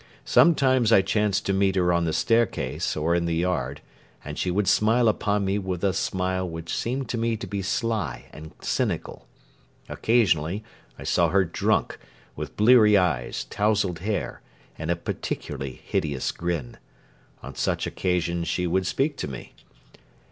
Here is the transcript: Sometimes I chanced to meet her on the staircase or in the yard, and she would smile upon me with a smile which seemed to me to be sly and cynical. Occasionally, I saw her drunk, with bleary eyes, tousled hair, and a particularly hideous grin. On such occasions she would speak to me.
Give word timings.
Sometimes 0.25 0.91
I 0.91 1.03
chanced 1.03 1.45
to 1.45 1.53
meet 1.53 1.75
her 1.75 1.93
on 1.93 2.05
the 2.05 2.11
staircase 2.11 2.97
or 2.97 3.13
in 3.13 3.25
the 3.25 3.35
yard, 3.35 3.81
and 4.25 4.35
she 4.35 4.49
would 4.49 4.67
smile 4.67 5.07
upon 5.07 5.45
me 5.45 5.59
with 5.59 5.83
a 5.83 5.93
smile 5.93 6.49
which 6.49 6.75
seemed 6.75 7.07
to 7.09 7.19
me 7.19 7.37
to 7.37 7.45
be 7.45 7.61
sly 7.61 8.25
and 8.33 8.51
cynical. 8.63 9.27
Occasionally, 9.87 10.63
I 10.97 11.03
saw 11.03 11.29
her 11.29 11.45
drunk, 11.45 11.99
with 12.35 12.57
bleary 12.57 12.97
eyes, 12.97 13.43
tousled 13.43 13.99
hair, 13.99 14.41
and 14.75 14.89
a 14.89 14.95
particularly 14.95 15.73
hideous 15.85 16.31
grin. 16.31 16.77
On 17.43 17.53
such 17.53 17.85
occasions 17.85 18.47
she 18.47 18.65
would 18.65 18.87
speak 18.87 19.17
to 19.17 19.27
me. 19.27 19.53